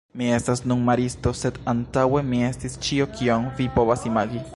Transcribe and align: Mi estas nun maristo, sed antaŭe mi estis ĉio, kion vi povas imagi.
Mi 0.19 0.27
estas 0.35 0.61
nun 0.69 0.79
maristo, 0.85 1.33
sed 1.41 1.59
antaŭe 1.73 2.23
mi 2.31 2.41
estis 2.47 2.79
ĉio, 2.87 3.07
kion 3.21 3.47
vi 3.61 3.69
povas 3.77 4.09
imagi. 4.13 4.43